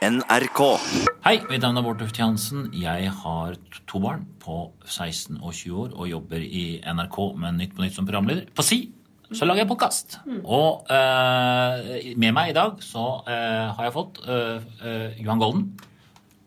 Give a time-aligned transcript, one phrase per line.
[0.00, 0.60] NRK.
[1.26, 2.70] Hei, mitt navn er Bård Tufte Hansen.
[2.72, 3.56] Jeg har
[3.90, 7.98] to barn på 16 og 20 år og jobber i NRK med Nytt på Nytt
[7.98, 8.46] som programleder.
[8.56, 8.78] På Si
[9.28, 10.16] så lager jeg podkast.
[10.40, 11.84] Og uh,
[12.16, 15.68] med meg i dag så uh, har jeg fått uh, eh, Johan Golden.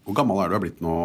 [0.04, 0.98] Hvor gammel er du er blitt nå?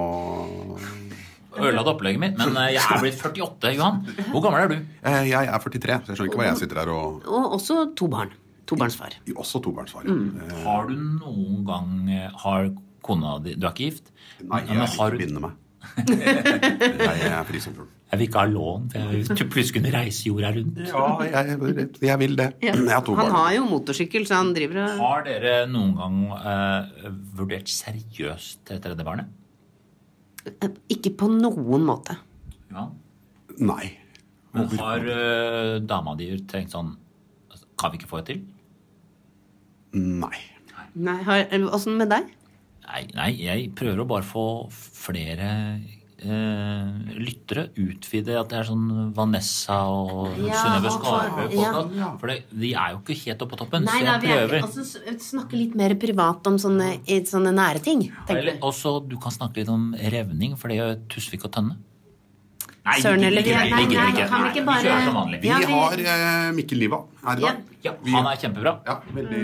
[1.53, 4.01] Ødelagt opplegget mitt, men jeg er blitt 48, Johan.
[4.33, 4.77] Hvor gammel er du?
[5.05, 7.91] Eh, Jeg er 43, så jeg skjønner ikke hva jeg sitter her og Og også
[7.99, 8.33] to barn.
[8.69, 9.15] Tobarnsfar.
[9.35, 10.05] Også tobarnsfar.
[10.05, 10.41] Mm.
[10.45, 12.69] Eh, Har du noen gang eh, Har
[13.03, 14.11] kona di Du er ikke gift?
[14.45, 15.57] Nei, jeg er vil har ikke binde meg.
[16.09, 17.87] Jeg er fri som fugl.
[18.09, 20.79] Jeg vil ikke ha lån, for jeg vil plutselig kunne reise jorda rundt.
[20.89, 22.47] Ja, jeg, jeg vil det.
[22.67, 22.73] Ja.
[22.75, 23.35] Jeg har to Han barn.
[23.37, 28.79] har jo motorsykkel, så han driver og Har dere noen gang eh, vurdert seriøst det
[28.85, 29.29] tredje barnet?
[30.93, 32.17] Ikke på noen måte.
[32.73, 32.87] Ja.
[33.61, 33.91] Nei.
[34.57, 36.95] Men har eh, dama di tenkt sånn
[37.79, 38.39] Kan vi ikke få et til?
[39.93, 40.39] Nei.
[40.99, 42.27] Nei, har, Åssen med deg?
[42.89, 45.49] Nei, nei, jeg prøver å bare få flere
[46.25, 47.67] eh, lyttere.
[47.79, 48.87] Utvide at det er sånn
[49.17, 51.47] Vanessa og Ja, Synnøve Skarbø.
[51.55, 52.13] ja.
[52.21, 54.47] For det, de er jo ikke helt oppe på toppen, Nei, så jeg vi er
[54.47, 54.65] prøver.
[54.67, 56.89] altså, snakke litt mer privat om sånne,
[57.29, 58.07] sånne nære ting.
[58.09, 61.77] Ja, Eller også, du kan snakke litt om revning, for det gjør Tusvik og Tønne.
[62.89, 65.41] Nei, Søren, eller vi- nei, nei, kan vi ikke bare- kjører som vanlig.
[65.43, 67.65] Vi har eh, Mikkel Liva her i dag.
[67.85, 68.73] Ja, han er kjempebra.
[68.89, 69.43] Ja, veldig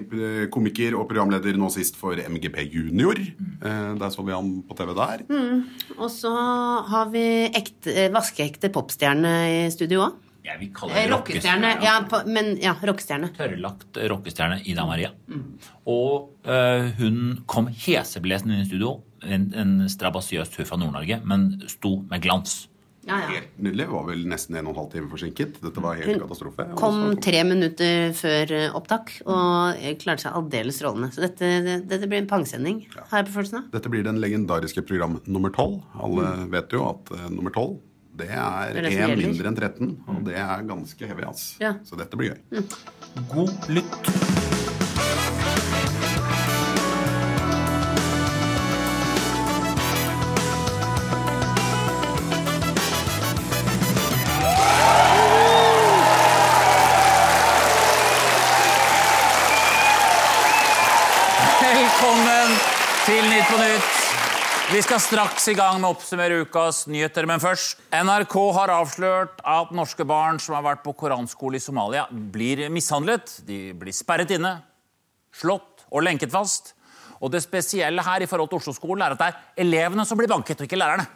[0.00, 3.14] eh, komiker og programleder nå sist for MGP Junior.
[3.20, 5.22] Eh, Der så vi han på TV der.
[5.98, 6.32] Og så
[6.88, 10.22] har vi ekte, eh, vaskeekte popstjerne i studio òg.
[10.46, 11.70] Ja, vi kaller det Rockestjerne.
[11.82, 13.32] Ja, på, men ja, rockestjerne.
[13.34, 15.10] Tørrlagt rockestjerne Ida Maria.
[15.86, 19.02] Og eh, hun kom heseblesende inn i studio.
[19.26, 22.68] En, en strabasiøs tur fra Nord-Norge, men sto med glans.
[23.06, 23.28] Ja, ja.
[23.36, 23.86] Helt nydelig.
[23.92, 25.60] Var vel nesten en og en halv time forsinket.
[25.62, 26.66] Dette var helt Hun katastrofe.
[26.72, 31.12] Hun Kom tre minutter før eh, opptak og klarte seg aldeles strålende.
[31.14, 33.68] Så dette, det, dette blir en pangsending, har jeg på følelsen av.
[33.76, 35.84] Dette blir den legendariske program nummer tolv.
[36.02, 37.78] Alle vet jo at uh, nummer tolv
[38.16, 41.26] det er én mindre enn 13, og det er ganske heavy.
[41.28, 41.50] ass.
[41.60, 41.76] Ja.
[41.84, 42.64] Så dette blir gøy.
[43.34, 44.45] God lytt.
[64.66, 67.78] Vi skal straks i gang med å oppsummere ukas nyheter, men først.
[67.94, 73.36] NRK har avslørt at norske barn som har vært på koranskole i Somalia, blir mishandlet.
[73.46, 74.56] De blir sperret inne,
[75.30, 76.74] slått og lenket fast.
[77.22, 80.34] Og det spesielle her i forhold til Oslo-skolen er at det er elevene som blir
[80.34, 81.06] banket, og ikke lærerne.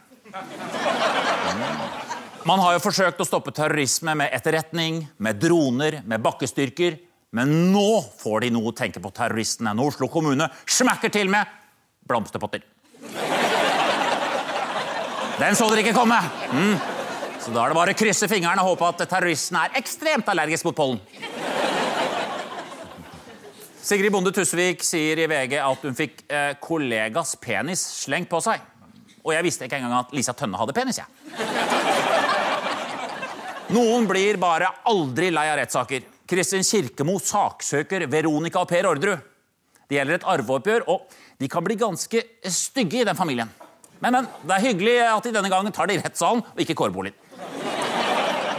[2.46, 7.02] Man har jo forsøkt å stoppe terrorisme med etterretning, med droner, med bakkestyrker.
[7.34, 7.88] Men nå
[8.22, 11.58] får de noe å tenke på terroristene når Oslo kommune smekker til med
[12.06, 12.62] blomsterpotter.
[15.40, 16.18] Den så dere ikke komme!
[16.52, 16.74] Mm.
[17.40, 20.66] Så da er det bare å krysse fingrene og håpe at terroristen er ekstremt allergisk
[20.68, 20.98] mot pollen.
[23.80, 28.60] Sigrid Bonde Tusvik sier i VG at hun fikk eh, kollegas penis slengt på seg.
[29.24, 31.08] Og jeg visste ikke engang at Lisa Tønne hadde penis, jeg.
[33.72, 36.04] Noen blir bare aldri lei av rettssaker.
[36.28, 39.24] Kristin Kirkemo saksøker Veronica og Per Orderud.
[39.88, 41.08] Det gjelder et arveoppgjør, og
[41.40, 43.48] de kan bli ganske stygge i den familien.
[44.00, 46.78] Men, men, det er hyggelig at de denne gangen tar det i rettssalen og ikke
[46.78, 47.16] kårboligen.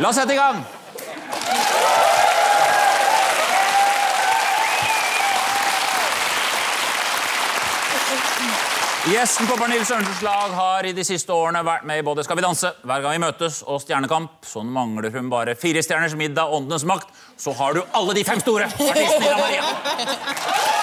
[0.02, 0.62] La oss sette i gang!
[9.02, 12.38] Gjesten på Pernille Sørensens lag har i de siste årene vært med i både Skal
[12.38, 14.36] vi danse, Hver gang vi møtes og Stjernekamp.
[14.46, 17.10] Så mangler hun bare Fire stjerners middag, Åndenes makt.
[17.34, 20.78] Så har du alle de fem store artistene i Maria.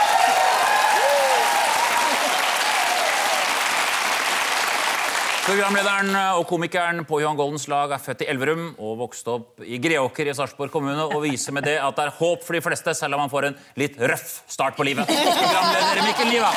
[5.48, 9.78] Programlederen og komikeren på Johan Goldens lag er født i Elverum og vokste opp i
[9.80, 12.92] Greåker i Sarpsborg kommune og viser med det at det er håp for de fleste,
[12.92, 15.08] selv om man får en litt røff start på livet.
[15.08, 16.52] Programleder Mikkel Niva.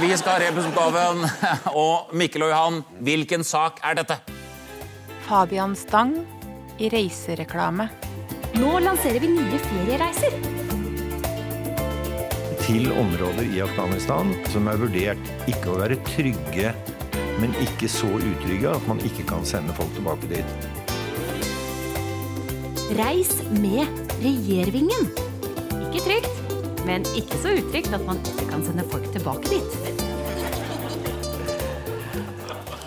[0.00, 1.28] Vi skal ha rebusoppgaven.
[1.76, 4.16] Og Mikkel og Johan, hvilken sak er dette?
[5.28, 6.22] Fabian Stang
[6.80, 7.90] i reisereklame.
[8.56, 10.65] Nå lanserer vi nye feriereiser.
[12.66, 16.72] Til områder i Afghanistan som er vurdert ikke å være trygge,
[17.38, 20.66] men ikke så utrygge at man ikke kan sende folk tilbake dit.
[22.98, 23.30] Reis
[23.62, 23.86] med
[24.22, 25.06] Regjervingen.
[25.86, 26.42] Ikke trygt,
[26.88, 30.05] men ikke så utrygt at man ikke kan sende folk tilbake dit.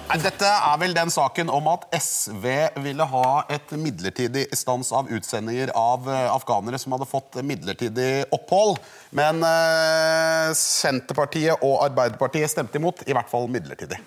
[0.10, 2.46] Dette er vel den saken om at SV
[2.82, 8.80] ville ha et midlertidig stans av utsendinger av eh, afghanere som hadde fått midlertidig opphold.
[9.14, 14.02] Men eh, Senterpartiet og Arbeiderpartiet stemte imot, i hvert fall midlertidig.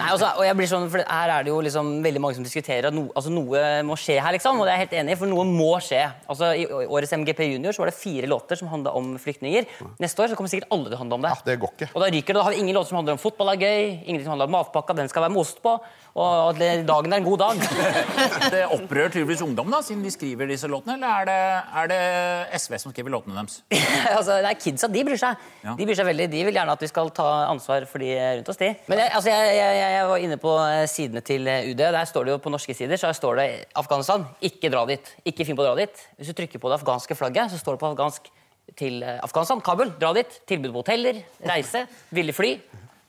[0.00, 2.46] Nei, altså, og jeg blir sånn, for Her er det jo liksom veldig mange som
[2.46, 4.32] diskuterer at no, altså, noe må skje her.
[4.36, 6.02] liksom, og det er jeg helt enig i, for noe må skje.
[6.30, 9.68] Altså, I årets MGP Junior så var det fire låter som handla om flyktninger.
[10.00, 11.34] Neste år så kommer sikkert alle til å handle om det.
[11.34, 11.90] Ja, det går ikke.
[11.92, 13.82] Og Da ryker det, da har vi ingen låter som handler om fotball er gøy,
[14.06, 15.76] ingen som handler om matpakka, den skal være med ost på,
[16.20, 17.60] og at dagen er en god dag.
[18.54, 21.38] Det opprører tydeligvis ungdom, da, siden de skriver disse låtene, eller er det,
[21.82, 23.60] er det SV som skriver låtene deres?
[24.18, 25.44] altså, det er Kidsa de bryr seg.
[25.62, 25.76] Ja.
[25.78, 28.50] De bryr seg veldig, de vil gjerne at vi skal ta ansvar for de rundt
[28.50, 28.58] oss.
[28.60, 28.72] de.
[28.90, 31.80] Men jeg, altså, jeg, jeg, jeg var inne på eh, sidene til eh, UD.
[31.80, 33.46] Der står det jo på norske sider så står det
[33.78, 34.26] Afghanistan.
[34.44, 35.10] Ikke dra dit.
[35.26, 36.04] Ikke finn på å dra dit.
[36.18, 38.30] Hvis du trykker på det afghanske flagget, så står det på afghansk
[38.78, 39.62] til eh, Afghanistan.
[39.64, 39.92] Kabul.
[40.00, 40.40] Dra dit.
[40.48, 41.22] Tilbud på hoteller.
[41.50, 41.84] Reise.
[42.14, 42.54] ville fly.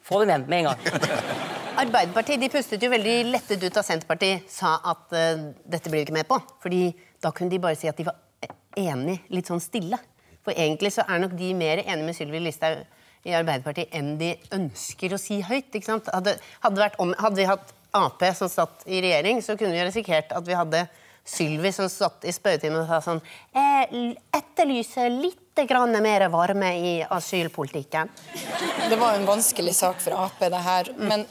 [0.06, 0.86] Få dem hjem med en gang.
[1.82, 6.08] Arbeiderpartiet de pustet jo veldig lettet ut da Senterpartiet sa at uh, dette blir vi
[6.10, 6.40] ikke med på.
[6.64, 6.90] Fordi
[7.24, 8.18] da kunne de bare si at de var
[8.78, 10.00] enig, litt sånn stille.
[10.42, 12.82] For egentlig så er nok de mer enige med Sylvi Listhaug
[13.28, 15.76] i Arbeiderpartiet enn de ønsker å si høyt.
[16.10, 20.32] Hadde, hadde, om, hadde vi hatt Ap som satt i regjering, så kunne vi risikert
[20.32, 20.86] at vi hadde
[21.28, 23.20] Sylvi som satt i spørretimen og sa sånn
[23.54, 28.10] Jeg etterlyser litt grann mer varme i asylpolitikken.
[28.90, 30.94] Det var en vanskelig sak for Ap, det her.
[30.98, 31.28] Men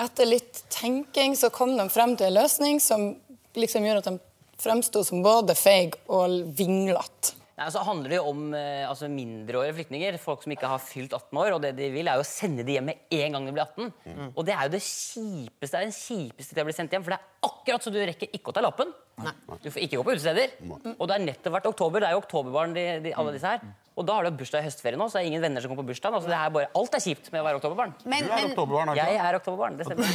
[0.00, 3.12] etter litt tenking så kom de frem til en løsning som
[3.54, 4.16] liksom gjør at de
[4.62, 7.36] fremsto som både feig og vinglete.
[7.58, 10.16] Nei, så handler det jo om eh, altså mindreårige flyktninger.
[10.22, 11.56] Folk som ikke har fylt 18 år.
[11.56, 13.66] Og det de vil, er jo å sende de hjem med en gang de blir
[13.66, 13.92] 18.
[14.32, 17.04] Og det er jo det kjipeste det er den kjipeste til å bli sendt hjem.
[17.04, 18.92] For det er akkurat så du rekker ikke å ta lappen.
[19.22, 19.34] Nei.
[19.62, 20.56] Du får ikke gå på utesteder.
[20.96, 22.02] Og det er nettopp vært oktober.
[22.02, 23.72] Det er jo oktoberbarn, de, de, alle disse her.
[23.92, 25.84] Og da har du bursdag i høstferie nå, så det er ingen venner som kommer
[25.84, 26.14] på bursdagen.
[26.16, 27.90] Altså, det er bare, alt er kjipt med å være oktoberbarn.
[28.08, 29.04] Men, Du er men oktoberbarn, ikke?
[29.04, 29.76] Jeg er oktoberbarn.
[29.76, 30.06] Det stemmer.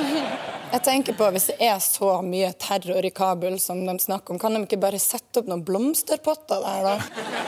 [0.74, 4.40] Jeg tenker på Hvis det er så mye terror i Kabul som de snakker om,
[4.42, 7.40] kan de ikke bare sette opp noen blomsterpotter der, da?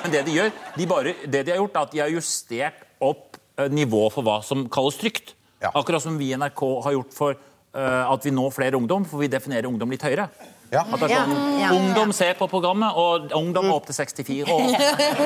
[0.00, 0.48] Men det de gjør,
[0.78, 4.26] de, bare, det de har gjort, er at de har justert opp eh, nivået for
[4.26, 5.34] hva som kalles trygt.
[5.60, 5.74] Ja.
[5.76, 9.20] Akkurat som vi i NRK har gjort for uh, at vi når flere ungdom, for
[9.20, 10.30] vi definerer ungdom litt høyere.
[10.70, 10.84] Ja.
[10.86, 11.70] At det er sånn, Ja, ja.
[11.74, 14.70] Ungdom ser på programmet, og ungdom er opp til 64 år.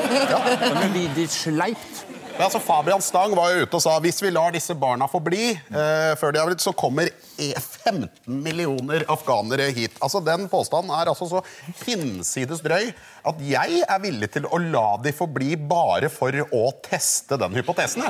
[0.79, 2.05] Men blir de sleipt.
[2.35, 5.21] Men altså, Fabian Stang var jo ute og sa hvis vi lar disse barna få
[5.23, 7.07] bli, eh, før de har blitt, så kommer
[7.39, 7.53] e-
[7.85, 9.95] 15 millioner afghanere hit.
[10.03, 11.41] Altså, Den påstanden er altså så
[11.85, 12.89] hinsides drøy
[13.25, 17.55] at jeg er villig til å la de få bli bare for å teste den
[17.57, 18.03] hypotesen.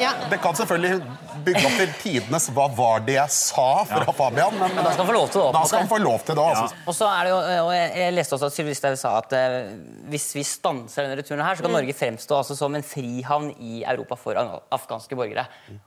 [0.00, 0.12] Ja.
[0.30, 1.02] Det kan selvfølgelig
[1.44, 5.10] bygge opp til tidenes 'hva var det jeg sa' fra Fabian, men da skal han
[5.10, 6.74] få lov til det, Da skal han få lov til det, altså.
[6.86, 9.32] Og så er det jo, og jeg, jeg leste også at Sylvi Listhaug sa at
[9.32, 9.76] eh,
[10.08, 13.71] hvis vi stanser denne returen her, så kan Norge fremstå altså som en frihavn i
[13.80, 15.44] Europa for afghanske borgere.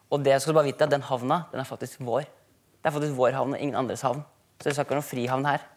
[0.10, 2.24] Og det skal du bare vite, at den havna den er faktisk vår.
[2.26, 4.22] Det er faktisk vår havn og ingen andres havn.
[4.62, 5.60] Så ikke være noen frihavn her.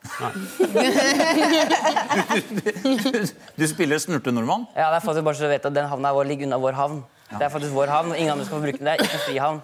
[3.58, 4.68] Du spiller snurtenordmann.
[4.76, 6.76] Ja, det er faktisk bare så du vet at Den havna vår ligger unna vår
[6.78, 7.00] havn.
[7.28, 8.86] Det er faktisk vår havn, ingen andre skal få bruke den.
[8.88, 9.58] Det er ikke en frihavn.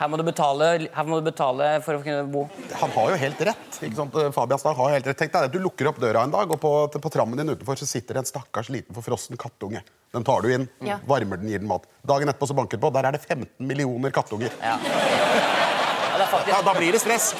[0.00, 2.42] Her må, du betale, her må du betale for å kunne bo.
[2.80, 3.78] Han har jo helt rett.
[3.86, 4.18] ikke sant?
[4.34, 5.18] Fabian Stang har helt rett.
[5.22, 7.78] Tenk deg at Du lukker opp døra en dag, og på, på trammen din utenfor
[7.78, 9.84] så sitter det en stakkars liten forfrossen kattunge.
[10.14, 10.98] Den tar du inn, Ja.
[11.06, 11.86] varmer den, gir den mat.
[12.06, 12.90] Dagen etterpå så banker det på.
[12.98, 14.50] Der er det 15 millioner kattunger.
[14.62, 14.74] Ja.
[14.82, 16.50] Ja, det er faktisk...
[16.50, 17.30] da, da blir det stress.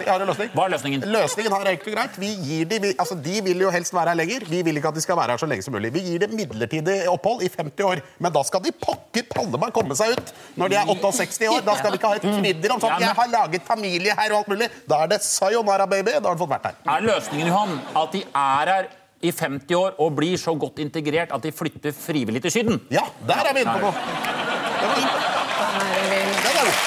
[0.00, 0.50] Jeg har en løsning.
[0.56, 1.04] Hva er løsningen?
[1.12, 2.18] Løsningen har enkelt og greit.
[2.22, 4.46] Vi gir de, vi, altså de vil jo helst være her lenger.
[4.50, 5.90] Vi vil ikke at de skal være her så lenge som mulig.
[5.94, 8.02] Vi gir dem midlertidig opphold i 50 år.
[8.18, 11.60] Men da skal de pokker palle meg komme seg ut når de er 68 år.
[11.66, 14.42] Da skal vi ikke ha et kvidder om sånn Jeg har laget familie her og
[14.42, 14.70] alt mulig.
[14.88, 16.16] Da er det sayonara, baby.
[16.20, 16.80] Da har du fått vært her.
[16.96, 21.32] Er løsningen Johan, at de er her i 50 år og blir så godt integrert
[21.36, 22.80] at de flytter frivillig til Syden?
[22.90, 23.92] Ja, der er vi inne på noe.
[24.80, 24.96] Det var-
[26.40, 26.78] Den er god.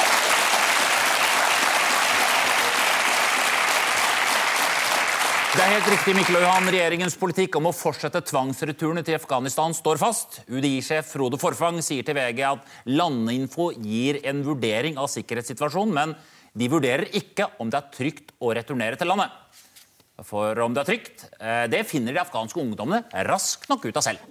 [5.53, 6.65] Det er helt riktig, Mikkel og Johan.
[6.73, 10.39] Regjeringens politikk om å fortsette tvangsreturene til Afghanistan står fast.
[10.49, 16.15] UDI-sjef Frode Forfang sier til VG at Landinfo gir en vurdering av sikkerhetssituasjonen, men
[16.57, 19.29] de vurderer ikke om det er trygt å returnere til landet.
[20.25, 24.07] For om det er trygt, eh, det finner de afghanske ungdommene raskt nok ut av
[24.09, 24.25] selv.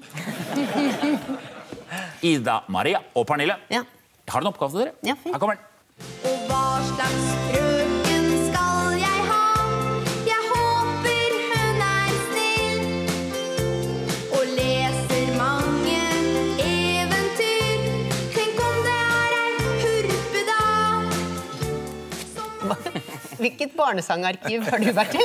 [2.33, 3.83] Ida Maria og Pernille, Ja.
[3.83, 4.95] jeg har en oppgave til dere.
[5.07, 5.15] Ja.
[5.23, 5.67] Her kommer den.
[6.27, 7.62] Og hva slags
[23.73, 25.23] Hvilket barnesangarkiv har du vært i?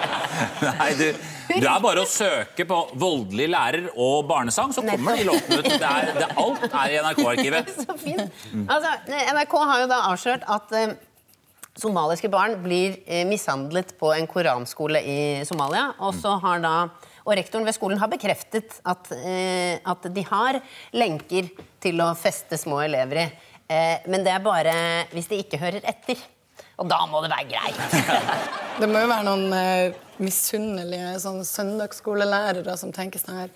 [0.80, 1.06] Nei, du,
[1.48, 5.70] Det er bare å søke på voldelig lærer og barnesang, så kommer de låtene ut.
[5.70, 7.70] Det er, det, alt er i NRK-arkivet.
[7.86, 8.42] Så fint.
[8.66, 10.92] Altså, NRK har jo da avslørt at eh,
[11.80, 15.16] somaliske barn blir eh, mishandlet på en koranskole i
[15.48, 15.94] Somalia.
[16.04, 16.74] Og så har da
[17.22, 20.58] og rektoren ved skolen har bekreftet at, eh, at de har
[20.98, 21.48] lenker
[21.80, 23.26] til å feste små elever i.
[23.70, 24.76] Eh, men det er bare
[25.14, 26.18] hvis de ikke hører etter.
[26.80, 27.80] Og da må det være greit.
[28.80, 33.50] Det må jo være noen eh, misunnelige sånn søndagsskolelærere som tenker sånn her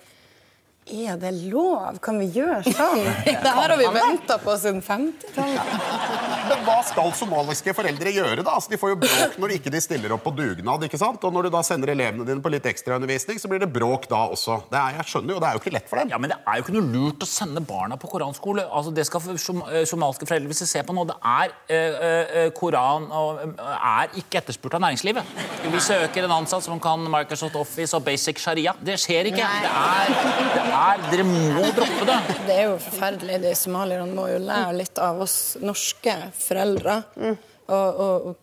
[0.93, 1.97] Er det lov?
[2.03, 3.01] Kan vi gjøre sånn?
[3.25, 6.23] Det her har vi venta på siden 50-tallet.
[6.47, 8.43] Men hva skal somaliske foreldre gjøre?
[8.43, 8.55] da?
[8.57, 10.85] Altså, de får jo bråk når ikke de stiller opp på dugnad.
[10.87, 11.23] ikke sant?
[11.27, 14.23] Og når du da sender elevene dine på litt ekstraundervisning, så blir det bråk da
[14.33, 14.61] også.
[14.71, 16.13] Det er, jeg skjønner jo, det er jo ikke lett for dem.
[16.13, 18.65] Ja, men Det er jo ikke noe lurt å sende barna på koranskole.
[18.67, 21.97] Altså, det skal som, eh, somaliske foreldre hvis de ser på nå, det er eh,
[22.43, 25.35] eh, Koran og eh, er ikke etterspurt av næringslivet.
[25.67, 28.73] Vi søker en ansatt som kan Microsoft Office og Basic Sharia.
[28.79, 29.47] Det skjer ikke.
[29.63, 30.13] Det er,
[30.55, 32.17] det er, dere må droppe det.
[32.47, 33.41] Det er jo forferdelig.
[33.43, 36.99] De somalierne må jo lære litt av oss norske foreldre.
[37.17, 38.35] Og, og, og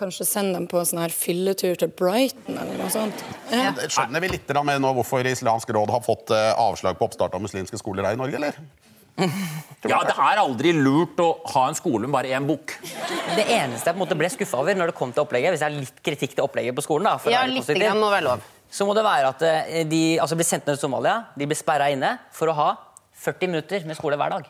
[0.00, 3.24] kanskje sende dem på en sånn her fylletur til Brighton eller noe sånt.
[3.52, 3.74] Ja.
[3.84, 7.34] Skjønner vi litt da med nå hvorfor Islamsk råd har fått eh, avslag på oppstart
[7.36, 8.60] av muslimske skoler her i Norge, eller?
[9.84, 12.72] Ja, Det er aldri lurt å ha en skole med bare én bok.
[13.36, 15.62] Det eneste jeg på en måte ble skuffa over når det kom til opplegget, hvis
[15.64, 18.44] jeg har litt kritikk til opplegget på skolen, da, Ja, litt grann må være lov.
[18.70, 21.58] så må det være at eh, de altså, blir sendt ned til Somalia, de blir
[21.58, 22.68] sperra inne for å ha
[23.24, 24.48] 40 minutter med skole hver dag.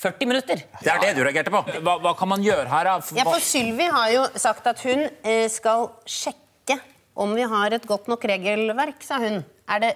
[0.00, 0.62] 40 minutter!
[0.80, 1.60] Det er det du reagerte på.
[1.84, 2.88] Hva, hva kan man gjøre her?
[2.88, 2.94] da?
[3.18, 6.78] Ja, for Sylvi har jo sagt at hun eh, skal sjekke
[7.20, 9.42] om vi har et godt nok regelverk, sa hun.
[9.70, 9.90] Er det,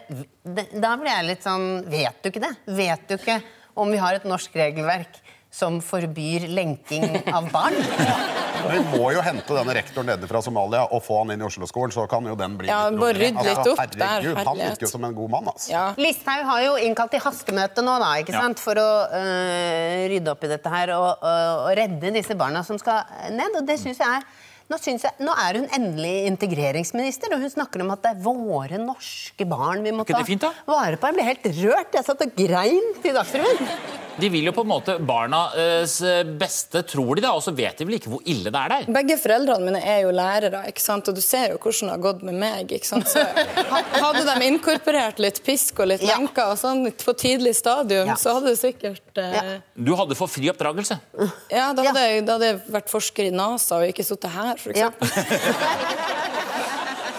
[0.44, 2.52] det, da blir jeg litt sånn Vet du ikke det?
[2.76, 3.40] Vet du ikke
[3.80, 5.16] om vi har et norsk regelverk
[5.54, 7.78] som forbyr lenking av barn?
[8.70, 11.92] Vi må jo hente denne rektoren nede fra Somalia og få han inn i Oslo-skolen,
[11.94, 14.70] så kan jo den bli Ja, bare rydde litt opp der, herregud, Han herlighet.
[14.76, 15.70] virker jo som en god mann, altså.
[15.72, 15.84] Ja.
[16.00, 18.40] Listhaug har jo innkalt til hastemøte nå da, ikke Ja.
[18.46, 18.62] sant?
[18.64, 22.78] for å øh, rydde opp i dette her og, øh, og redde disse barna som
[22.80, 23.60] skal ned.
[23.60, 24.22] Og det synes jeg er
[24.70, 28.78] nå, jeg, nå er hun endelig integreringsminister, og hun snakker om at det er våre
[28.80, 31.10] norske barn vi må ta det fint, vare på.
[31.10, 31.92] Jeg ble helt rørt.
[31.98, 33.68] Jeg satt og grein til Dagsrevyen.
[34.20, 35.96] De vil jo på en måte barnas
[36.38, 38.86] beste, tror de da, og så vet de vel ikke hvor ille det er der.
[38.94, 41.08] Begge foreldrene mine er jo lærere, ikke sant?
[41.10, 42.72] og du ser jo hvordan det har gått med meg.
[42.78, 43.08] ikke sant?
[43.10, 43.24] Så
[43.98, 46.16] hadde de inkorporert litt pisk og litt Ja.
[46.18, 48.14] lenker og sånn på tidlig stadium, Ja.
[48.20, 49.42] så hadde det sikkert eh, Ja.
[49.76, 50.98] Du hadde for fri oppdragelse.
[51.50, 54.56] Ja, da hadde, jeg, da hadde jeg vært forsker i NASA og ikke sittet her,
[54.56, 54.90] for Ja.
[54.90, 56.20] eksempel.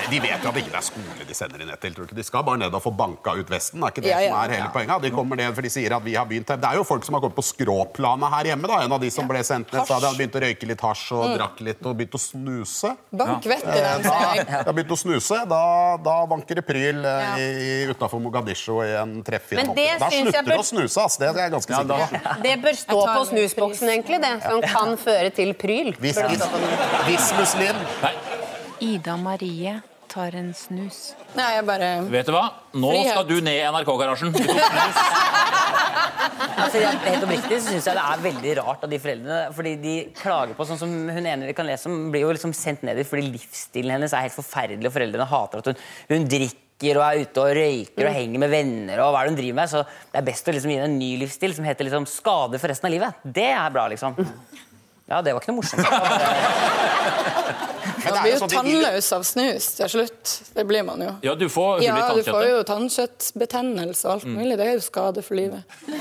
[0.10, 1.90] De vet jo at det ikke er skole de sender inn etter.
[2.16, 3.80] De skal bare ned og få banka ut Vesten.
[3.82, 4.30] Det er ikke det Ja, ja.
[4.32, 5.02] som er hele poenget.
[5.02, 6.58] De kommer ned for de sier at vi har begynt her.
[6.58, 8.68] Det er jo folk som har gått på skråplanet her hjemme.
[8.68, 8.82] da.
[8.86, 11.12] En av de som ble sendt ned, sa de hadde begynt å røyke litt hasj
[11.18, 12.96] og drakk litt og begynt å snuse.
[13.12, 15.42] Bank vettet Eh, Da, sier de har begynt å snuse.
[15.50, 15.62] Da,
[15.98, 19.40] da vanker det pryl eh, i- utafor Mogadishu i en måte.
[20.00, 21.18] Da slutter bør- å snuse, ass.
[21.18, 22.08] Det er jeg ganske Ja, sikker da.
[22.08, 22.42] på.
[22.44, 24.34] Det bør stå på snusboksen, egentlig, det.
[24.44, 25.94] Som kan føre til pryl.
[26.00, 26.42] Hvis, hvis,
[27.08, 28.14] hvis muslim Nei,
[28.82, 29.82] Ida Marie
[30.16, 31.12] tar en snus.
[31.36, 32.46] Nei, jeg bare vet du hva?
[32.74, 33.12] Nå Frihet.
[33.12, 34.32] skal du ned i NRK-garasjen.
[36.56, 39.40] Altså, helt oppriktig så syns jeg det er veldig rart av de foreldrene.
[39.56, 42.84] Fordi de klager på sånn som hun ene kan lese om, blir jo liksom sendt
[42.88, 45.78] ned dit fordi livsstilen hennes er helt forferdelig, og foreldrene hater at hun,
[46.14, 48.98] hun drikker og er ute og røyker og henger med venner.
[49.04, 50.90] og hva er det hun driver med, Så det er best å liksom gi henne
[50.92, 53.10] en ny livsstil som heter liksom skade for resten av livet.
[53.24, 54.12] Det er bra, liksom.
[55.12, 55.86] Ja, det var ikke noe morsomt.
[58.06, 60.34] Man er blir jo sånn, tannløs av snus til slutt.
[60.56, 61.12] Det blir man jo.
[61.26, 64.58] Ja, du får hull i Ja, du får jo tannkjøttbetennelse og alt mulig.
[64.60, 65.64] Det er jo skade for livet.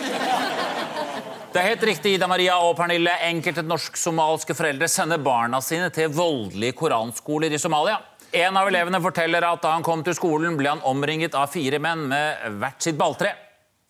[1.54, 3.12] Det er helt riktig, Ida Maria og Pernille.
[3.28, 8.00] Enkelte norsk-somalske foreldre sender barna sine til voldelige koranskoler i Somalia.
[8.34, 11.78] En av elevene forteller at da han kom til skolen, ble han omringet av fire
[11.78, 13.30] menn med hvert sitt balltre.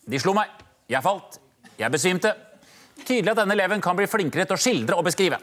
[0.05, 0.53] De slo meg.
[0.93, 1.39] Jeg falt.
[1.81, 2.35] Jeg besvimte.
[3.01, 5.41] Tydelig at denne eleven kan bli flinkere til å skildre og beskrive.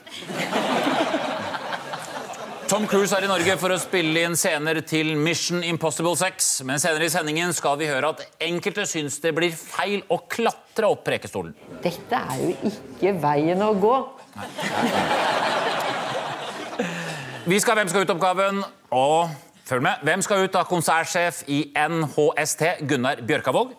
[2.72, 6.46] Tom Cruise er i Norge for å spille inn scener til Mission Impossible 6.
[6.64, 10.88] Men senere i sendingen skal vi høre at enkelte syns det blir feil å klatre
[10.88, 11.52] opp Prekestolen.
[11.84, 13.92] Dette er jo ikke veien å gå.
[17.52, 18.64] Vi skal Hvem skal ut-oppgaven,
[18.96, 19.28] og
[19.68, 20.00] følg med.
[20.08, 23.76] Hvem skal ut av konsertsjef i NHST Gunnar Bjørkavåg?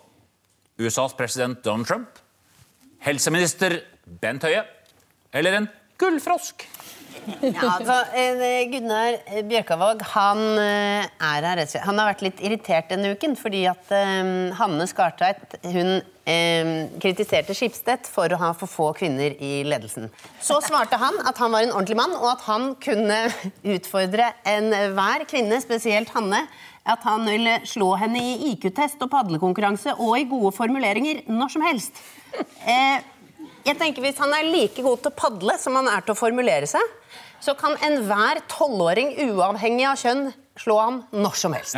[0.78, 2.22] USAs president Donald Trump?
[3.10, 4.62] Helseminister Bent Høie?
[5.34, 6.70] Eller en gullfrosk?
[7.44, 9.18] Ja, altså, eh, Gunnar
[9.48, 11.62] Bjørkavåg han eh, er her.
[11.86, 17.56] Han har vært litt irritert denne uken fordi at eh, Hanne Skartveit hun eh, kritiserte
[17.58, 20.10] Skipstedt for å ha for få kvinner i ledelsen.
[20.44, 23.20] Så svarte han at han var en ordentlig mann, og at han kunne
[23.76, 26.46] utfordre enhver kvinne, spesielt Hanne,
[26.84, 31.64] at han ville slå henne i IQ-test og padlekonkurranse og i gode formuleringer når som
[31.64, 32.04] helst.
[33.64, 36.20] Jeg tenker Hvis han er like god til å padle som han er til å
[36.20, 36.84] formulere seg,
[37.44, 41.76] så kan enhver tolvåring, uavhengig av kjønn, slå ham når som helst.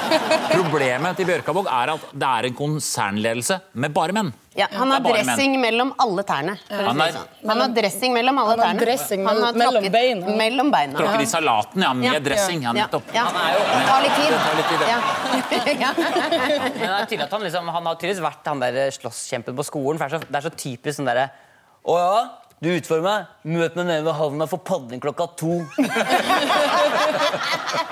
[0.50, 4.30] Problemet til Bjørkabog er at det er en konsernledelse med bare menn.
[4.58, 5.62] Ja, han har dressing menn.
[5.62, 6.56] mellom alle tærne.
[6.68, 7.28] Han er- sånn.
[7.48, 8.80] Han har dressing mellom alle Han har tærne.
[8.84, 10.34] dressing Han har mellom beina.
[10.42, 10.98] Mellom beina.
[10.98, 12.18] Tråkket i salaten, ja, med Ja.
[12.20, 12.62] dressing.
[12.66, 13.14] Ja, nettopp.
[13.14, 13.24] Ja.
[13.24, 14.32] Han er jo- Det tar litt tid.
[14.46, 15.00] Tar litt tid, ja.
[15.80, 15.92] Ja.
[15.96, 19.64] Men det er tydelig at han, liksom, han har tydeligvis vært han der slåsskjempen på
[19.64, 19.98] skolen.
[19.98, 21.30] For det er så, det er så typisk sånn derre
[21.86, 22.28] Å ja,
[22.60, 23.28] du utfordrer meg?
[23.56, 25.54] Møt meg nede ved havna for padling klokka to.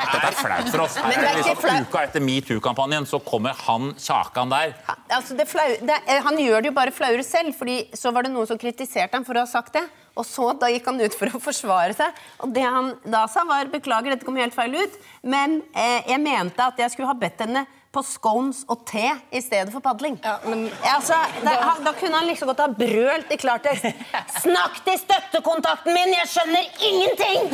[0.09, 0.97] Dette er flaut for oss.
[1.01, 1.87] Men det er ikke liksom, flaut.
[1.89, 4.75] uka etter metoo-kampanjen så kommer han Kjakan der.
[5.15, 8.27] Altså, det flau, det, er- han gjør det jo bare flauere selv, fordi så var
[8.29, 9.85] det noen som kritiserte ham for å ha sagt det.
[10.19, 12.21] Og så da gikk han ut for å forsvare seg.
[12.45, 16.21] Og det han da sa, var beklager, dette kom helt feil ut, men eh, jeg
[16.25, 20.19] mente at jeg skulle ha bedt henne på scones og te i stedet for padling.
[20.25, 21.55] Ja, men- altså, da,
[21.87, 23.87] da kunne han liksom godt ha brølt i klartekst.
[24.45, 27.49] Snakk til støttekontakten min, jeg skjønner ingenting!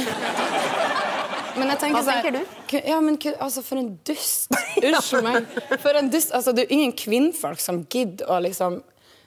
[1.55, 2.81] Men jeg tenker Hva sånn- tenker du?
[2.83, 4.51] Ja, men altså, For en dust.
[4.83, 5.47] Unnskyld meg.
[5.83, 6.33] For en dust.
[6.35, 8.81] Altså, det er jo ingen kvinnfolk som gidder å liksom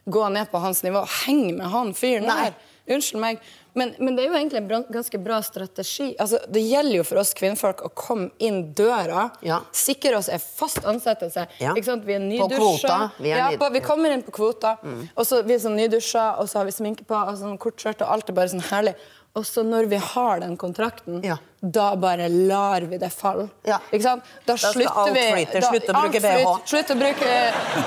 [0.07, 2.53] gå ned på hans nivå og henge med han fyren der.
[2.87, 3.39] Unnskyld meg.
[3.77, 6.07] Men, men det er jo egentlig en ganske bra strategi.
[6.19, 9.60] Altså, det gjelder jo for oss kvinnfolk å komme inn døra, Ja.
[9.75, 11.46] sikre oss en fast ansettelse.
[11.62, 11.75] Ja.
[11.77, 12.57] Vi er På nydusja.
[12.57, 12.98] kvota.
[13.22, 14.77] Vi ja, på, vi kommer inn på kvota,
[15.15, 17.77] og så vi er sånn nydusja, og så har vi sminke på, og sånn kort
[17.77, 18.96] skjørt, og alt er bare sånn herlig.
[19.38, 21.38] Og så når vi har den kontrakten, Ja.
[21.62, 23.50] da bare lar vi det falle.
[23.65, 23.77] Ja.
[23.91, 24.24] Ikke sant?
[24.46, 26.22] Da, da slutter vi da- Slutt å bruke.
[26.22, 26.56] BH.
[26.72, 27.29] Slutt å bruke,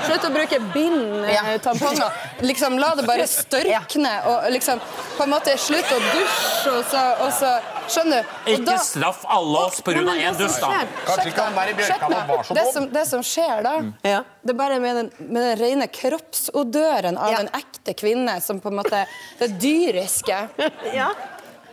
[0.07, 1.43] slutt å bruke bind, Ja.
[1.51, 2.11] eh, tamponger.
[2.41, 4.13] Liksom, la det bare størkne.
[4.27, 4.79] Og liksom,
[5.17, 7.59] på en måte slutt å dusje, og så, og så
[7.91, 8.27] Skjønner du?
[8.53, 9.99] Og Ikke straff alle oss pga.
[9.99, 10.85] Én det dust, da.
[11.05, 12.27] Kanskje ikke han der i meg.
[12.29, 13.93] var så det som, det som skjer da, mm.
[14.03, 17.39] det er bare med den, med den rene kroppsodøren av Ja.
[17.39, 19.05] en ekte kvinne, som på en måte
[19.39, 20.49] Det dyriske.
[20.93, 21.11] Ja.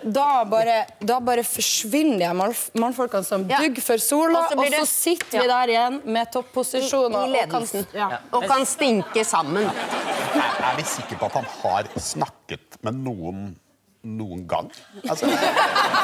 [0.02, 3.59] Da bare, da bare forsvinner de mannfolkene som Ja.
[3.59, 4.81] dugg for sola, Og så det...
[4.81, 7.26] og så sitter vi der igjen med topposisjoner.
[7.26, 7.87] I og kan- ledelsen.
[7.95, 8.09] Ja.
[8.33, 9.64] Og kan stinke sammen.
[9.64, 13.57] Er, er vi sikre på at han har snakket med noen
[14.07, 14.69] noen gang?
[15.09, 15.27] Altså,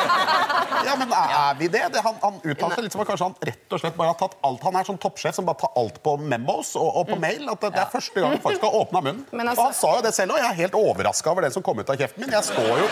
[0.86, 1.84] ja, men er vi det?
[1.94, 4.34] det han, han uttalte litt som at kanskje han rett og slett bare har tatt
[4.46, 7.46] alt Han er sånn toppsjef som bare tar alt på memos og, og på mail.
[7.52, 9.24] At det, det er første gang han faktisk har åpna munnen.
[9.44, 10.40] Altså- og han sa jo det selv òg.
[10.40, 12.32] Jeg er helt overraska over det som kom ut av kjeften min.
[12.34, 12.86] Jeg står jo,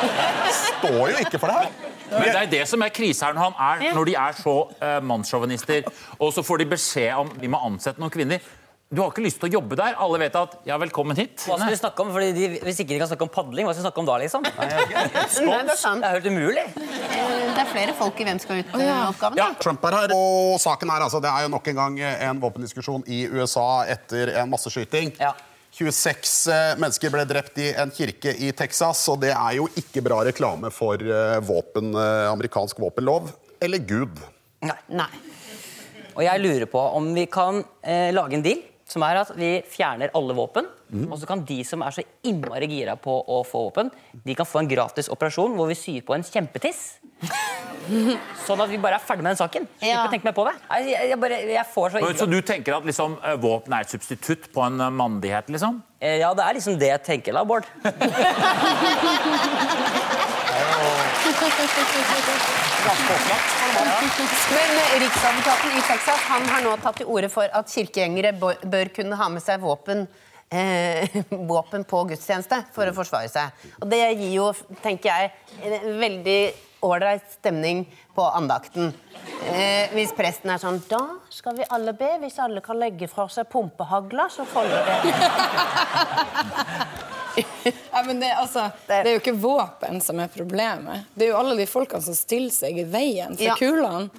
[0.60, 1.92] står jo ikke for det her.
[2.12, 4.56] Men det er det som er krise her når, han er, når de er så
[4.68, 5.88] uh, mannssjåvinister,
[6.18, 8.44] og så får de beskjed om vi må ansette noen kvinner.
[8.92, 9.94] Du har ikke lyst til å jobbe der.
[10.04, 11.46] Alle vet at ja, velkommen hit.
[11.48, 12.10] Hva skal vi snakke om?
[12.12, 14.16] Fordi de, hvis ikke de kan snakke om padling, hva skal vi snakke om da,
[14.20, 14.42] liksom?
[14.44, 14.52] Det
[15.48, 16.04] Nei, det er sant.
[16.04, 16.64] er helt umulig.
[16.76, 19.38] Eh, Det er flere folk i Hvem skal ut-oppgaven.
[19.40, 20.12] Ja, Trump er her.
[20.12, 24.34] Og saken er altså, det er jo nok en gang en våpendiskusjon i USA etter
[24.42, 25.14] en masseskyting.
[25.22, 25.32] Ja.
[25.72, 30.02] 26 eh, mennesker ble drept i en kirke i Texas, og det er jo ikke
[30.04, 33.32] bra reklame for eh, våpen, eh, amerikansk våpenlov.
[33.56, 34.20] Eller Gud.
[34.68, 34.76] Nei.
[35.00, 35.08] Nei.
[36.12, 38.60] Og jeg lurer på om vi kan eh, lage en deal
[38.92, 40.66] som er at vi fjerner alle våpen.
[41.08, 43.88] Og så kan de som er så innmari gira på å få våpen,
[44.26, 46.80] de kan få en gratis operasjon hvor vi syr på en kjempetiss.
[48.46, 49.64] Sånn at vi bare er ferdig med den saken.
[49.78, 50.04] Slipper Ja.
[50.04, 50.52] å tenke mer på det.
[50.68, 53.80] Jeg, jeg, jeg, bare, jeg får så Så du tenker at liksom, eh, våpen er
[53.86, 55.80] et substitutt på en eh, mandighet, liksom?
[55.98, 57.64] Eh, Ja, det er liksom det jeg tenker da, Bård.
[64.56, 69.18] Men Riksadvokaten i Texas han har nå tatt til orde for at kirkegjengere bør kunne
[69.20, 70.06] ha med seg våpen
[70.52, 71.08] eh,
[71.52, 73.64] våpen på gudstjeneste for å forsvare seg.
[73.80, 74.50] Og Det gir jo,
[74.82, 76.40] tenker jeg, en veldig
[76.82, 78.92] ålreit stemning på andakten.
[79.46, 82.10] Eh, hvis presten er sånn Da skal vi alle be.
[82.24, 84.96] Hvis alle kan legge fra seg pumpehagla, så folder det.
[87.36, 91.06] Ja, men det, altså, det er jo ikke våpen som er problemet.
[91.16, 93.54] Det er jo alle de folkene som stiller seg i veien for Ja.
[93.58, 94.10] kulene.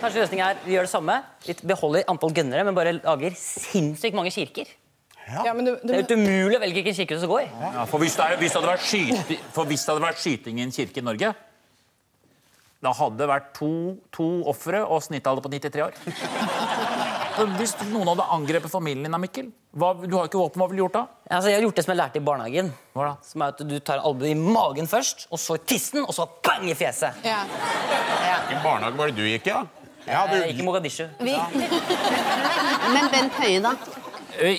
[0.00, 1.16] Kanskje løsningen er vi gjør det samme.
[1.46, 4.68] Vi beholder antall gønnere, men bare lager sinnssykt mange kirker.
[5.26, 7.48] Ja, men du, du, Det er umulig å velge hvilken kirke du skal gå i.
[7.74, 10.22] Ja, for, hvis det, er- hvis, det hadde vært skyte, for hvis det hadde vært
[10.22, 11.32] skyting i en kirke i Norge,
[12.84, 13.70] da hadde det vært to,
[14.14, 15.96] to ofre og snittalder på 93 år.
[17.58, 20.84] Hvis noen hadde angrepet familien din, Mikkel, hva, du har ikke våpen, hva ville du
[20.86, 21.02] gjort da?
[21.28, 22.70] Altså, jeg har gjort det som jeg lærte i barnehagen.
[22.96, 23.14] Hva da?
[23.28, 26.28] Som er at Du tar albuen i magen først, og så i tissen, og så
[26.46, 27.20] bang i fjeset.
[27.26, 27.42] ja.
[28.46, 29.54] Hvilken barnehage var det du gikk i?
[30.06, 30.26] Ja?
[30.30, 30.36] du...
[30.38, 31.06] Jeg gikk i Mogadishu.
[31.20, 31.34] Vi...
[32.94, 33.74] Men Bent Høie, da?
[34.40, 34.58] Eh,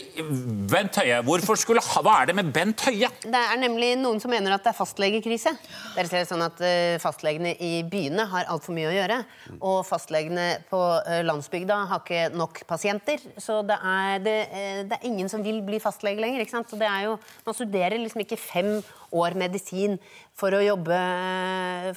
[0.72, 3.10] Bent Høie, hvorfor skulle ha, Hva er det med Bent Høie?
[3.24, 5.54] Det er nemlig noen som mener at det er fastlegekrise.
[5.96, 9.20] Det er sånn at eh, Fastlegene i byene har altfor mye å gjøre.
[9.62, 13.22] Og fastlegene på eh, landsbygda har ikke nok pasienter.
[13.42, 16.42] Så det er, det, eh, det er ingen som vil bli fastlege lenger.
[16.46, 16.70] ikke sant?
[16.74, 18.80] Så det er jo, man studerer liksom ikke fem
[19.16, 19.96] år medisin
[20.38, 20.98] for å jobbe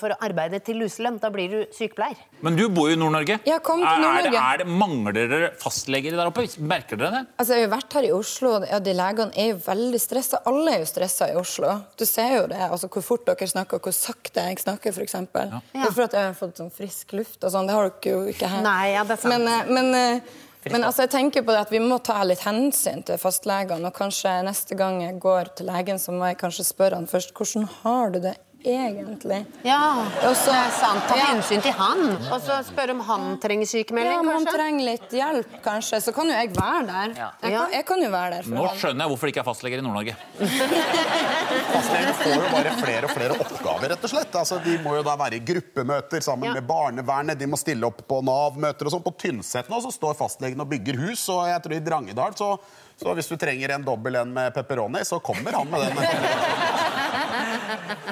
[0.01, 1.19] For å arbeide til luselønn.
[1.21, 2.17] Da blir du sykepleier.
[2.45, 3.41] Men du bor jo i Nord-Norge.
[3.49, 4.41] Ja, kom til Er- er det- Nord-Norge.
[4.53, 6.47] er det- Mangler dere fastleger der oppe?
[6.61, 7.27] Merker dere det?
[7.39, 10.43] Altså, har vært her i Oslo, og ja, de legene er jo veldig stressa.
[10.51, 11.73] Alle er jo stressa i Oslo.
[11.97, 15.07] Du ser jo det, altså hvor fort dere snakker, og hvor sakte jeg snakker, f.eks.
[15.07, 15.57] eksempel.
[15.73, 17.71] Det er for at jeg har fått sånn frisk luft og sånn.
[17.71, 18.65] Det har dere jo ikke her.
[18.67, 19.37] Nei, ja, det er sant.
[19.37, 22.45] Men, eh, men, eh, men altså, jeg tenker på det at vi må ta litt
[22.45, 23.89] hensyn til fastlegene.
[23.89, 27.33] Og kanskje neste gang jeg går til legen, så må jeg kanskje spørre han først
[27.37, 29.39] hvordan har du det egentlig?
[29.65, 31.05] Ja, Også, det er sant.
[31.09, 31.27] Ta Ja.
[31.33, 32.03] hensyn til han.
[32.33, 36.13] Og så spørre om han trenger sykemelding, Ja, om han trenger litt hjelp, kanskje, så
[36.15, 37.15] kan jo jeg være der.
[37.17, 37.31] Ja.
[37.43, 38.77] Jeg, kan, jeg kan jo være der for Nå han.
[38.77, 40.17] skjønner jeg hvorfor det ikke er fastleger i Nord-Norge.
[41.71, 44.35] Fastlegene får jo bare flere og flere oppgaver, rett og slett.
[44.41, 46.55] Altså, de må jo da være i gruppemøter sammen Ja.
[46.61, 49.03] med barnevernet, de må stille opp på Nav-møter og sånn.
[49.05, 52.59] På Tynset nå så står fastlegen og bygger hus, og jeg tror i Drangedal så,
[53.01, 55.97] så hvis du trenger en dobbel en med pepperoni, så kommer han med den.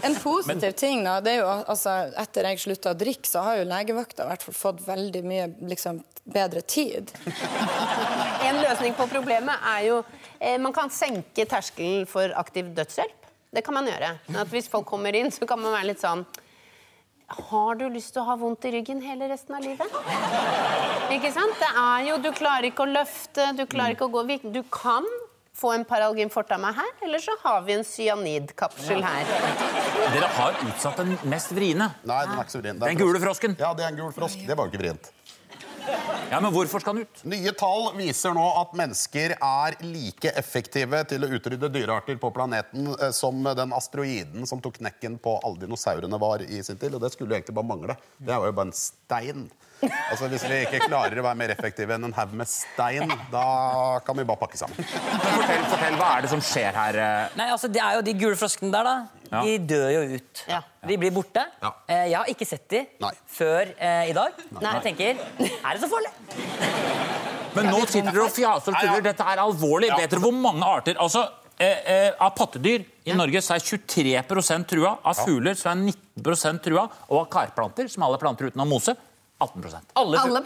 [0.03, 3.61] En positiv ting da, det er jo altså, Etter jeg slutta å drikke, så har
[3.61, 7.13] jo legevakta hvert fall fått veldig mye liksom, bedre tid.
[8.47, 10.03] En løsning på problemet er jo
[10.39, 13.31] eh, Man kan senke terskelen for aktiv dødshjelp.
[13.55, 14.13] Det kan man gjøre.
[14.37, 16.25] At hvis folk kommer inn, så kan man være litt sånn
[17.49, 19.97] Har du lyst til å ha vondt i ryggen hele resten av livet?
[21.17, 21.57] Ikke sant?
[21.61, 25.09] Det er jo Du klarer ikke å løfte, du klarer ikke å gå Du kan
[25.59, 26.31] få en paralgin
[26.63, 29.31] meg her, eller så har vi en cyanidkapsel her.
[30.15, 31.91] Dere har utsatt den mest vriene.
[32.07, 32.79] Nei, den er ikke så vrien.
[32.83, 33.57] Den gule frosken.
[33.59, 34.45] Ja, det er en gul frosk.
[34.47, 35.11] Det var jo ikke vrient.
[36.29, 37.21] Ja, men hvorfor skal den ut?
[37.29, 42.91] Nye tall viser nå at mennesker er like effektive til å utrydde dyrearter på planeten
[42.99, 46.95] eh, som den asteroiden som tok knekken på alle dinosaurene var i sin tid.
[46.99, 47.97] Og det skulle jo egentlig bare mangle.
[48.21, 49.49] Det er jo bare en stein.
[49.79, 53.45] Altså Hvis vi ikke klarer å være mer effektive enn en haug med stein, da
[54.05, 54.75] kan vi bare pakke sammen.
[54.83, 56.99] Men fortell, fortell, Hva er det som skjer her?
[56.99, 57.37] eh?
[57.39, 58.97] Nei, altså Det er jo de gule froskene der, da.
[59.29, 59.43] Ja.
[59.45, 60.43] De dør jo ut.
[60.49, 60.61] Ja.
[60.89, 61.43] De blir borte.
[61.63, 61.73] Ja.
[61.89, 63.11] Eh, Jeg har ikke sett de Nei.
[63.27, 64.39] før eh, i dag.
[64.57, 64.73] Nei.
[64.79, 66.13] Jeg tenker Er det så farlig?
[67.59, 69.05] Men nå sitter dere og fjaser og tuller.
[69.09, 69.91] Dette er alvorlig.
[69.97, 71.25] Vet dere hvor mange arter Altså,
[71.59, 74.97] eh, eh, Av pattedyr i Norge så er 23% trua.
[75.03, 76.89] Av fugler så er 19 trua.
[77.09, 78.97] Og av karplanter, som alle planter utenom mose,
[79.41, 79.65] 18
[79.95, 80.43] Alle, Alle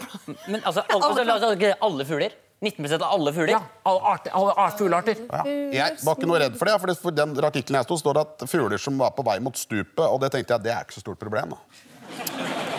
[0.47, 2.35] Men altså, alle, altså, alle fugler.
[2.63, 3.53] 19 av alle fugler.
[3.57, 5.23] Ja, alle, arter, alle art, fuglearter.
[5.29, 5.43] Ja.
[5.75, 8.13] Jeg var ikke noe redd for det, for det- for den artikkelen jeg sto, står
[8.19, 10.85] det at fugler som var på vei mot stupet, og det tenkte jeg det er
[10.87, 11.49] ikke så stort problem.
[11.57, 12.72] da.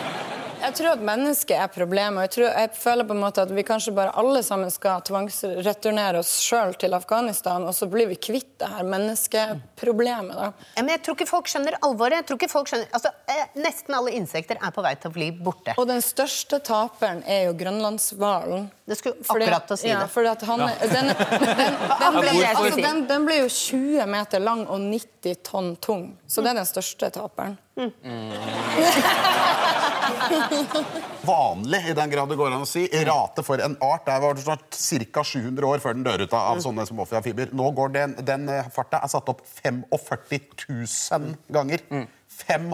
[0.65, 2.23] Jeg tror at mennesket er problemet.
[2.25, 6.17] Jeg, tror, jeg føler på en måte at vi kanskje bare alle sammen skal tvangsreturnere
[6.23, 10.33] oss sjøl til Afghanistan, og så blir vi kvitt det her menneskeproblemet.
[10.33, 10.47] da.
[10.73, 12.17] Ja, men jeg tror ikke folk skjønner alvoret.
[12.23, 15.13] Jeg tror ikke folk skjønner, altså, eh, Nesten alle insekter er på vei til å
[15.15, 15.73] bli borte.
[15.77, 18.61] Og den største taperen er jo grønlandshvalen.
[18.85, 20.09] Det skulle Fordi- akkurat å si ja, det.
[20.13, 21.15] fordi at han, den, den, den,
[22.21, 26.17] ble, altså, den, den ble jo 20 meter lang og 90 tonn tung.
[26.27, 27.57] Så det er den største taperen.
[31.25, 32.85] Vanlig, i den grad det går an å si.
[33.07, 34.05] Rate for en art.
[34.07, 34.77] Det var snart
[35.13, 35.23] ca.
[35.25, 37.53] 700 år før den dør ut av av sånne småfiafiber.
[37.57, 41.81] Nå går den, den eh, farta er satt opp 45 000 ganger.
[42.35, 42.73] 45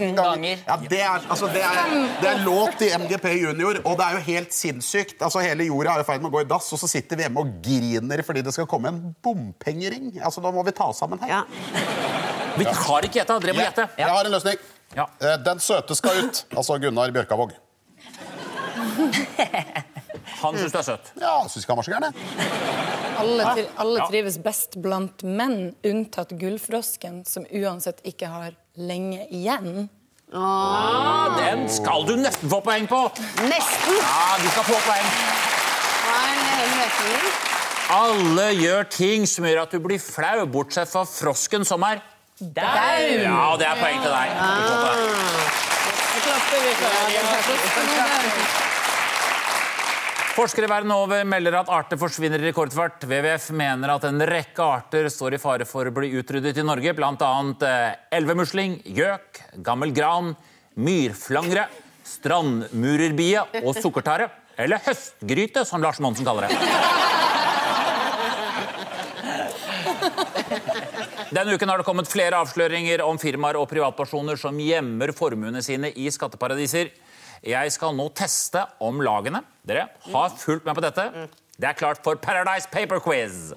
[0.00, 0.62] 000 ganger.
[0.66, 1.90] Ja, det er, altså, det er,
[2.22, 5.20] det er låt i MGP junior, og det er jo helt sinnssykt.
[5.22, 7.26] Altså, hele jorda er i ferd med å gå i dass, og så sitter vi
[7.26, 10.14] hjemme og griner fordi det skal komme en bompengering.
[10.24, 11.28] Altså, da må vi ta oss sammen her.
[11.36, 11.42] Ja.
[12.56, 13.38] Vi har ikke gjetta.
[13.44, 13.88] Dere må Ja, gjette.
[14.00, 14.64] Jeg har en løsning.
[14.96, 15.06] Ja.
[15.20, 16.44] Eh, Den søte skal ut.
[16.56, 17.52] Altså Gunnar Bjørkavåg.
[20.42, 21.10] Han syns du er søt.
[21.20, 22.06] Ja, syns ikke han var så gæren.
[22.08, 22.14] jeg.
[23.22, 29.88] Alle, tri- alle trives best blant menn, unntatt gullfrosken, som uansett ikke har lenge igjen.
[30.32, 33.02] Den skal du nesten få poeng på!
[33.44, 33.98] Nesten!
[34.00, 35.08] Ja, du skal få poeng.
[37.92, 42.00] Alle gjør ting som gjør at du blir flau, bortsett fra frosken som er
[42.40, 43.22] Der!
[43.22, 44.30] Ja, det er poeng til deg.
[47.92, 48.62] Det.
[50.32, 53.04] Forskere verden over melder at arter forsvinner i rekordfart.
[53.04, 56.96] WWF mener at en rekke arter står i fare for å bli utryddet i Norge,
[56.96, 57.32] bl.a.
[58.16, 60.32] elvemusling, gjøk, gammel gran,
[60.80, 61.68] myrflangre,
[62.08, 64.32] strandmurerbie og sukkertare.
[64.56, 66.56] Eller høstgryte, som Lars Monsen kaller det.
[71.32, 75.88] Denne uken har det kommet flere avsløringer om firmaer og privatpersoner som gjemmer formuene sine
[75.96, 76.90] i skatteparadiser.
[77.48, 81.08] Jeg skal nå teste om lagene dere har fulgt med på dette,
[81.56, 83.52] Det er klart for Paradise Paper Quiz.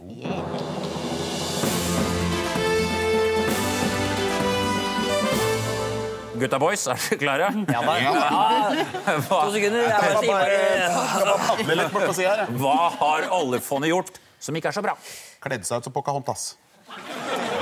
[6.40, 7.54] Gutta boys, er dere klare?
[7.76, 7.94] Ja, da.
[8.00, 9.84] Ja, Hva, to sekunder.
[9.84, 14.72] Jeg bare bare Padle litt bort på sida her, hva har oljefondet gjort som ikke
[14.72, 14.96] er så bra?
[15.44, 16.54] Kledd seg ut som Pocahontas.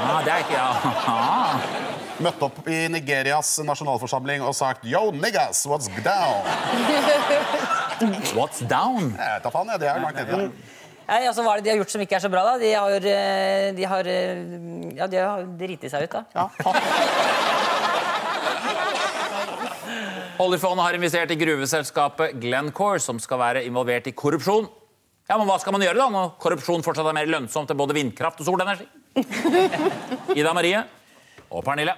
[0.03, 0.67] Ah, det er ikke ja.
[2.23, 6.43] Møtte opp i Nigerias nasjonalforsamling og sagt Yo, niggas, what's down?
[8.35, 9.13] What's down?
[9.15, 9.79] Jeg vet da faen, jeg.
[9.81, 10.49] Det er langt nedi der.
[11.03, 12.43] Nei, altså, Hva er det de har gjort som ikke er så bra?
[12.47, 12.53] da?
[12.61, 14.43] De har, eh, de har, eh,
[14.97, 16.23] ja, de har driti seg ut, da.
[16.35, 16.45] Ja,
[20.43, 24.67] Oljefondet har investert i gruveselskapet Glencore, som skal være involvert i korrupsjon.
[25.29, 27.95] Ja, men Hva skal man gjøre da, når korrupsjon fortsatt er mer lønnsomt enn både
[27.95, 28.87] vindkraft og solenergi?
[30.39, 30.79] Ida Marie
[31.53, 31.93] og Pernille,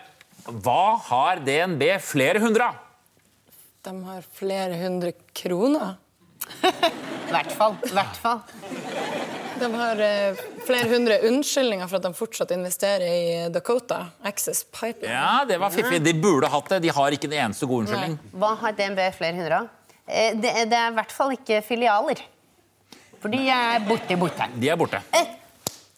[0.45, 2.81] hva har DNB flere hundre av?
[3.85, 5.95] De har flere hundre kroner.
[6.65, 7.75] I hvert fall.
[7.85, 8.41] i hvert fall.
[9.55, 13.21] De har eh, flere hundre unnskyldninger for at de fortsatt investerer i
[13.53, 15.13] Dakota Access Pipeline.
[15.15, 16.01] Ja, det var fiffig.
[16.05, 16.81] De burde hatt det.
[16.83, 18.17] De har ikke en eneste god unnskyldning.
[18.41, 19.71] Hva har DNB flere hundre av?
[20.05, 22.21] Eh, Det, er- det er i hvert fall ikke filialer.
[23.23, 24.49] For de er borte, borte.
[24.59, 24.99] De er borte.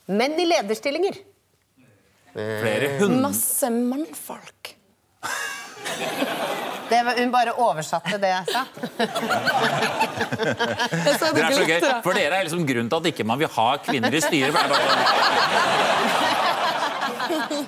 [0.08, 1.16] Men i lederstillinger.
[2.34, 3.22] Flere hundre.
[3.30, 4.76] Masse mannfolk.
[6.88, 8.62] Det var, hun bare oversatte det jeg sa.
[10.96, 13.42] Jeg sa Det er så gøy, for dere er liksom grunnen til at ikke man
[13.42, 14.56] vil ha kvinner i styret.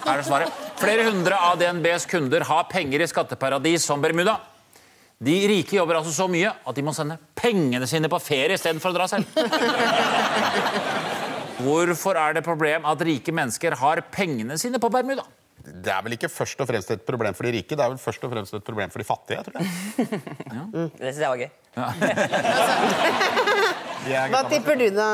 [0.06, 0.62] Her er svaret.
[0.80, 4.38] Flere hundre av DNBs kunder har penger i skatteparadis som Bermuda.
[5.20, 8.94] De rike jobber altså så mye at de må sende pengene sine på ferie istedenfor
[8.94, 9.28] å dra selv.
[11.60, 15.26] Hvorfor er det et problem at rike mennesker har pengene sine på Bermuda?
[15.70, 18.00] Det er vel ikke først og fremst et problem for de rike, det er vel
[18.00, 19.44] først og fremst et problem for de fattige.
[19.44, 19.66] tror jeg.
[21.02, 21.50] Det syns jeg var gøy.
[21.76, 21.82] De
[23.44, 25.08] er Hva tipper du, da?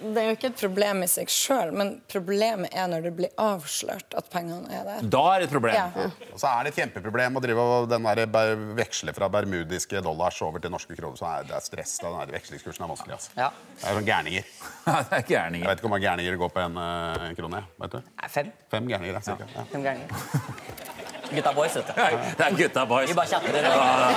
[0.00, 3.32] Det er jo ikke et problem i seg sjøl, men problemet er når det blir
[3.40, 5.06] avslørt at pengene er der.
[5.12, 5.76] Da er det et problem.
[5.76, 6.08] Ja.
[6.32, 10.40] Og så er det et kjempeproblem å drive og den der veksle fra bermudiske dollars
[10.44, 11.18] over til norske kroner.
[11.18, 11.96] Så er det er stress.
[12.02, 13.16] Den vekslingskursen er vanskelig.
[13.18, 13.32] Altså.
[13.38, 13.50] Ja.
[13.80, 14.52] Det er sånn gærninger.
[14.86, 17.64] det er Jeg vet ikke hvor mange gærninger det går på en eh, krone.
[17.82, 18.12] Vet du?
[18.20, 18.54] Nei, fem.
[18.72, 19.50] Fem gærninger, ja, cirka.
[19.56, 19.66] Ja.
[19.72, 21.04] Fem ganger.
[21.32, 21.92] Gutta boys, vet du.
[22.38, 23.08] Det er gutta boys.
[23.10, 23.62] Vi bare chatter.
[23.62, 24.10] Ja,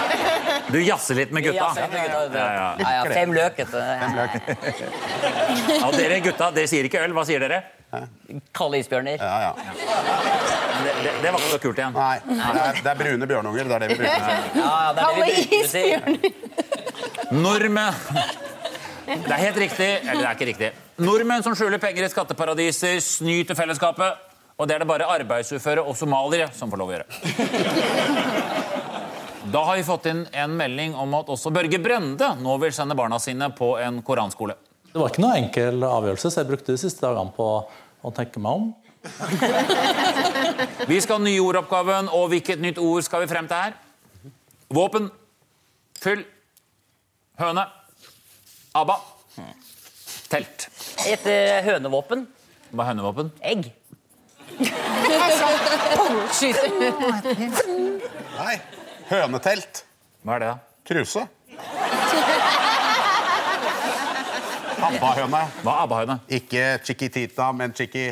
[0.70, 1.72] Du jazzer litt med gutta.
[1.76, 2.38] litt med gutta, vet du.
[2.38, 2.76] Ja, ja.
[2.80, 3.78] Ja, ja, fem løk, vet du.
[5.80, 7.14] Ja, dere gutta, dere sier ikke øl.
[7.18, 7.62] Hva sier dere?
[8.54, 9.18] Kalde isbjørner.
[9.18, 9.54] Ja, ja.
[9.58, 11.96] Det, det, det var ikke så kult igjen.
[11.98, 13.64] Nei, det er, det er brune bjørnunger.
[13.72, 14.30] Det er det vi bruker.
[14.30, 16.40] Ja, ja, det er Kalde det vi bruker.
[17.32, 17.94] Nordmenn
[19.10, 19.90] Det er helt riktig.
[20.04, 20.70] Eller det er ikke riktig.
[21.02, 24.29] Nordmenn som skjuler penger i skatteparadiser, snyter fellesskapet.
[24.60, 27.08] Og det er det bare arbeidsuføre og somaliere som får lov å gjøre.
[29.50, 32.94] Da har vi fått inn en melding om at også Børge Brende nå vil sende
[32.94, 34.54] barna sine på en koranskole.
[34.92, 38.42] Det var ikke noe enkel avgjørelse, så jeg brukte de siste dagene på å tenke
[38.44, 38.68] meg om.
[40.92, 43.78] Vi skal ha nyordoppgaven, og hvilket nytt ord skal vi frem til her?
[44.76, 45.08] Våpen.
[45.98, 46.22] Fyll.
[47.40, 47.66] Høne.
[48.76, 49.00] ABBA.
[50.30, 50.68] Telt.
[51.10, 52.28] Et eh, hønevåpen.
[52.70, 53.32] Hva er hønevåpen?
[53.42, 53.72] Egg.
[58.40, 58.56] Nei.
[59.10, 59.84] Hønetelt.
[60.24, 60.56] Hva er det, da?
[60.90, 61.24] Kruse.
[64.90, 65.42] Abba-høne.
[65.64, 66.16] Hva er ABBA-høne?
[66.40, 68.06] Ikke chiquitita, men chiqui...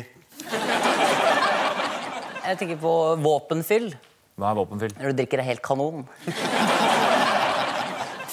[2.48, 3.90] Jeg tenker på våpenfyll.
[4.38, 4.94] Hva er våpenfyll?
[4.96, 6.06] Når du drikker det helt kanon.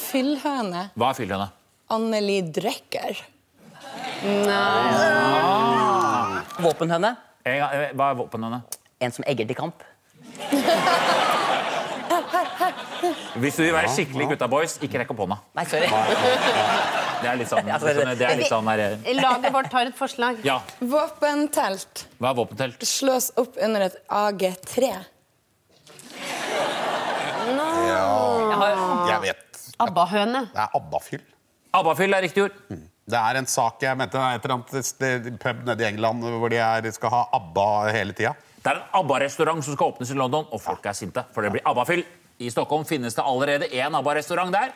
[0.06, 0.84] Fyllhøne.
[0.95, 1.47] Hva er fyllhøne?
[1.91, 3.13] Anneli Drecker.
[6.63, 7.12] Våpenhøne.
[7.12, 7.25] Ah.
[7.25, 8.62] gang, eh, Hva er våpenhøne?
[9.01, 9.84] En som egger til kamp.
[13.36, 15.38] Hvis du vil være skikkelig gutta boys, ikke rekk opp hånda.
[15.58, 15.89] Nei, sorry.
[17.21, 19.95] Det er litt sånn, Ja, det er litt sånn der, eh, Laget vårt har et
[19.97, 20.39] forslag.
[20.45, 22.05] Ja, Våpentelt.
[22.19, 22.79] hva er våpentelt?
[22.86, 24.91] Slås opp under et AG3.
[27.45, 29.41] Jeg har, Jeg vet.
[29.79, 30.45] Abba-høne.
[30.53, 31.21] Det er Abba-fyll.
[31.73, 32.51] ABBA-fyll er riktig ord.
[33.06, 35.86] Det er en sak jeg mente, det er et eller annet sted, pub nede i
[35.91, 38.32] England hvor de er, skal ha ABBA hele tida.
[38.58, 41.52] Det er en ABBA-restaurant som skal åpnes i London, og folk er sinte, for det
[41.54, 42.02] blir ABBA-fyll.
[42.41, 44.74] I Stockholm finnes det allerede én ABBA-restaurant der.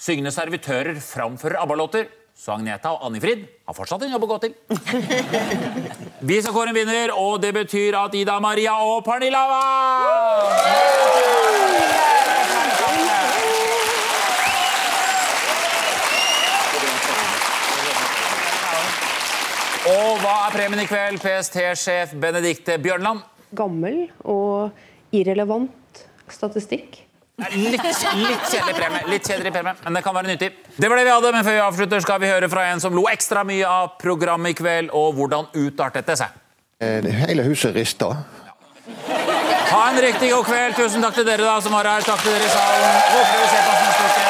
[0.00, 2.08] Syngende servitører framfører ABBA-låter.
[2.32, 4.56] Så Agneta og Annifrid har fortsatt en jobb å gå til.
[6.32, 11.12] Vi skal kåre en vinner, og det betyr at Ida Maria og Pernilla vant!
[19.82, 23.28] Og hva er premien i kveld, PST-sjef Benedikte Bjørnland?
[23.52, 24.70] gammel og
[25.12, 25.98] irrelevant
[26.32, 27.02] statistikk.
[27.52, 30.48] Litt, litt kjedelig premie, litt kjedelig premie, men det kan være nyttig.
[30.76, 32.96] Det var det vi hadde, men før vi avslutter skal vi høre fra en som
[32.96, 36.38] lo ekstra mye av programmet i kveld, og hvordan utartet det seg.
[36.80, 38.12] Eh, Hele huset rista.
[39.72, 40.76] Ha en riktig god kveld.
[40.80, 42.04] Tusen takk til dere da som var her.
[42.08, 42.98] Takk til dere i salen.
[43.12, 44.21] Håper dere ser på oss neste uke.